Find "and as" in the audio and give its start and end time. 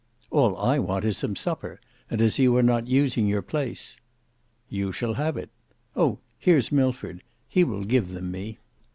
2.09-2.39